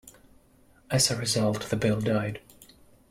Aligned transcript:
As 0.89 1.11
a 1.11 1.15
result, 1.15 1.69
the 1.69 1.75
bill 1.75 2.01
died. 2.01 2.41